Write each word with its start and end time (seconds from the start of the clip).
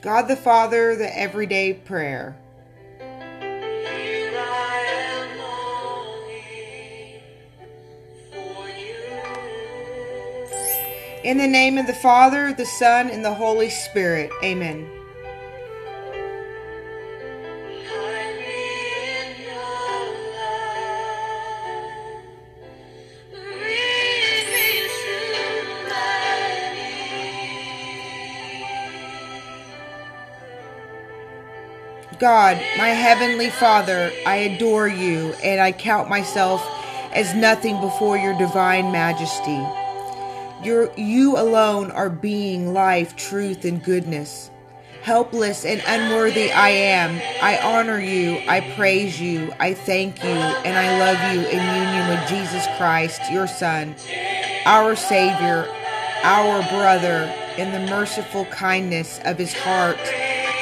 God 0.00 0.28
the 0.28 0.36
Father, 0.36 0.94
the 0.94 1.18
everyday 1.18 1.74
prayer. 1.74 2.36
Here 3.00 4.32
I 4.36 4.84
am 5.02 5.38
longing 5.38 7.20
for 8.32 8.68
you. 8.68 8.94
In 11.24 11.38
the 11.38 11.48
name 11.48 11.78
of 11.78 11.88
the 11.88 11.94
Father, 11.94 12.52
the 12.52 12.64
Son, 12.64 13.10
and 13.10 13.24
the 13.24 13.34
Holy 13.34 13.70
Spirit. 13.70 14.30
Amen. 14.44 14.97
God, 32.18 32.56
my 32.76 32.88
heavenly 32.88 33.48
Father, 33.48 34.10
I 34.26 34.36
adore 34.36 34.88
you 34.88 35.34
and 35.44 35.60
I 35.60 35.70
count 35.70 36.08
myself 36.08 36.66
as 37.12 37.32
nothing 37.32 37.80
before 37.80 38.18
your 38.18 38.36
divine 38.36 38.90
majesty. 38.90 39.64
Your, 40.66 40.92
you 40.96 41.36
alone 41.36 41.92
are 41.92 42.10
being, 42.10 42.72
life, 42.72 43.14
truth, 43.14 43.64
and 43.64 43.82
goodness. 43.82 44.50
Helpless 45.02 45.64
and 45.64 45.80
unworthy 45.86 46.50
I 46.50 46.70
am. 46.70 47.20
I 47.40 47.58
honor 47.58 48.00
you, 48.00 48.42
I 48.48 48.62
praise 48.74 49.20
you, 49.20 49.52
I 49.60 49.72
thank 49.74 50.24
you, 50.24 50.30
and 50.30 50.76
I 50.76 50.98
love 50.98 51.34
you 51.34 51.42
in 51.48 51.84
union 51.84 52.08
with 52.08 52.28
Jesus 52.28 52.66
Christ, 52.76 53.20
your 53.30 53.46
Son, 53.46 53.94
our 54.66 54.96
Savior, 54.96 55.68
our 56.24 56.62
brother, 56.68 57.32
in 57.56 57.70
the 57.70 57.90
merciful 57.90 58.44
kindness 58.46 59.20
of 59.24 59.38
his 59.38 59.52
heart 59.52 59.98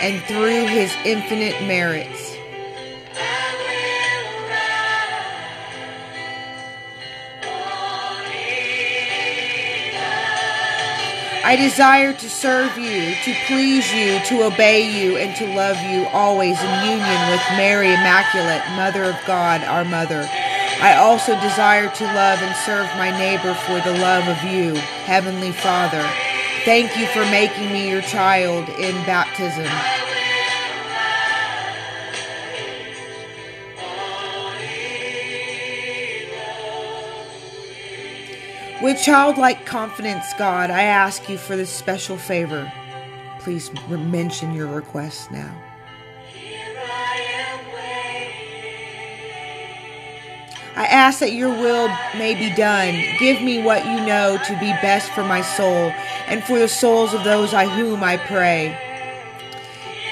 and 0.00 0.22
through 0.24 0.66
his 0.66 0.92
infinite 1.04 1.62
merits. 1.62 2.36
I 11.46 11.54
desire 11.54 12.12
to 12.12 12.28
serve 12.28 12.76
you, 12.76 13.14
to 13.22 13.34
please 13.46 13.94
you, 13.94 14.18
to 14.26 14.46
obey 14.46 14.82
you, 14.90 15.16
and 15.16 15.36
to 15.36 15.46
love 15.54 15.80
you 15.80 16.06
always 16.06 16.60
in 16.60 16.84
union 16.84 17.30
with 17.30 17.40
Mary 17.54 17.94
Immaculate, 17.94 18.66
Mother 18.74 19.04
of 19.04 19.16
God, 19.28 19.62
our 19.62 19.84
Mother. 19.84 20.28
I 20.80 20.96
also 20.96 21.38
desire 21.40 21.88
to 21.88 22.04
love 22.04 22.42
and 22.42 22.54
serve 22.66 22.86
my 22.98 23.16
neighbor 23.16 23.54
for 23.54 23.80
the 23.80 23.96
love 23.96 24.26
of 24.26 24.42
you, 24.42 24.74
Heavenly 25.06 25.52
Father. 25.52 26.04
Thank 26.66 26.98
you 26.98 27.06
for 27.06 27.24
making 27.26 27.72
me 27.72 27.88
your 27.88 28.02
child 28.02 28.68
in 28.70 28.92
baptism. 29.06 29.68
With 38.82 39.00
childlike 39.00 39.64
confidence, 39.64 40.26
God, 40.36 40.72
I 40.72 40.82
ask 40.82 41.28
you 41.28 41.38
for 41.38 41.56
this 41.56 41.70
special 41.70 42.16
favor. 42.16 42.72
Please 43.38 43.70
mention 43.88 44.52
your 44.52 44.66
request 44.66 45.30
now. 45.30 45.65
I 50.76 50.84
ask 50.86 51.20
that 51.20 51.32
your 51.32 51.48
will 51.48 51.88
may 52.18 52.34
be 52.34 52.54
done. 52.54 53.02
Give 53.18 53.40
me 53.42 53.62
what 53.62 53.86
you 53.86 54.04
know 54.04 54.38
to 54.46 54.52
be 54.60 54.70
best 54.82 55.10
for 55.12 55.24
my 55.24 55.40
soul 55.40 55.90
and 56.26 56.44
for 56.44 56.58
the 56.58 56.68
souls 56.68 57.14
of 57.14 57.24
those 57.24 57.54
I 57.54 57.66
whom 57.66 58.04
I 58.04 58.18
pray. 58.18 58.78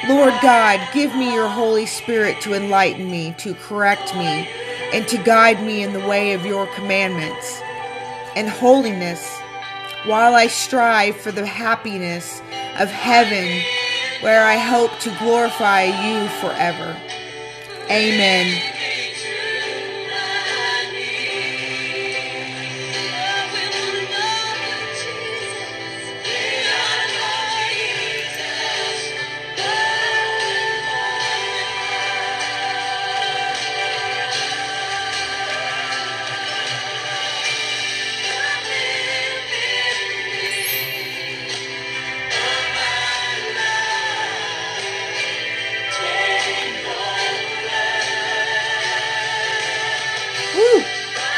Lord 0.09 0.35
God, 0.43 0.81
give 0.93 1.15
me 1.15 1.35
your 1.35 1.49
Holy 1.49 1.87
Spirit 1.87 2.41
to 2.43 2.55
enlighten 2.55 3.11
me, 3.11 3.35
to 3.39 3.55
correct 3.55 4.15
me, 4.15 4.49
and 4.93 5.07
to 5.09 5.19
guide 5.19 5.63
me 5.63 5.83
in 5.83 5.93
the 5.93 6.07
way 6.07 6.33
of 6.33 6.47
your 6.47 6.67
commandments 6.75 7.61
and 8.35 8.49
holiness 8.49 9.39
while 10.07 10.35
I 10.35 10.47
strive 10.47 11.17
for 11.17 11.33
the 11.33 11.47
happiness 11.47 12.41
of 12.79 12.89
heaven 12.91 13.63
where 14.23 14.45
I 14.45 14.57
hope 14.57 14.99
to 15.01 15.17
glorify 15.19 15.85
you 15.85 16.29
forever. 16.41 16.97
Amen. 17.91 18.63